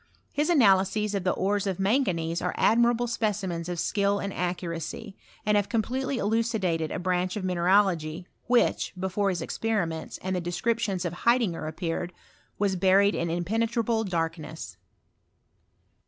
[0.33, 5.55] His analyses of the ores of manganese are admirable specimens of skill and accuracy, and
[5.55, 11.13] have completely elucidated a branch of mineralogy which, before his experiments, and the descriptioDS of
[11.13, 12.13] Haidinger appeared,
[12.57, 14.75] was buried in impenetrable darkness.